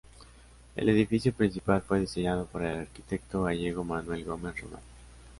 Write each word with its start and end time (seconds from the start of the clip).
El 0.75 0.89
edificio 0.89 1.31
principal 1.31 1.83
fue 1.83 1.99
diseñado 1.99 2.47
por 2.47 2.63
el 2.63 2.79
arquitecto 2.79 3.43
gallego 3.43 3.83
Manuel 3.83 4.25
Gómez 4.25 4.59
Román. 4.59 4.81